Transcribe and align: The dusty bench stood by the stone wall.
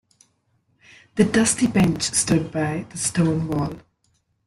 The 1.13 1.25
dusty 1.25 1.67
bench 1.67 2.01
stood 2.01 2.51
by 2.51 2.87
the 2.89 2.97
stone 2.97 3.47
wall. 3.49 3.75